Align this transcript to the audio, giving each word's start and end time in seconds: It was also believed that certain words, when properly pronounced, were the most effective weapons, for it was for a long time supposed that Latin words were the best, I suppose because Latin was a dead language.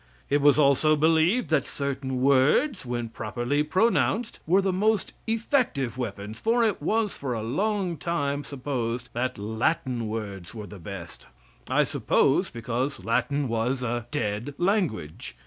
It 0.31 0.41
was 0.41 0.57
also 0.57 0.95
believed 0.95 1.51
that 1.51 1.63
certain 1.63 2.21
words, 2.21 2.87
when 2.87 3.09
properly 3.09 3.61
pronounced, 3.61 4.39
were 4.47 4.59
the 4.59 4.73
most 4.73 5.13
effective 5.27 5.95
weapons, 5.95 6.39
for 6.39 6.63
it 6.63 6.81
was 6.81 7.13
for 7.15 7.33
a 7.35 7.43
long 7.43 7.97
time 7.97 8.43
supposed 8.43 9.09
that 9.13 9.37
Latin 9.37 10.07
words 10.07 10.55
were 10.55 10.65
the 10.65 10.79
best, 10.79 11.27
I 11.67 11.83
suppose 11.83 12.49
because 12.49 13.05
Latin 13.05 13.47
was 13.47 13.83
a 13.83 14.07
dead 14.09 14.55
language. 14.57 15.37